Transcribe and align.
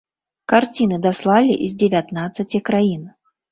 Карціны 0.53 0.97
даслалі 1.07 1.53
з 1.67 1.71
дзевятнаццаці 1.83 2.65
краін. 2.73 3.09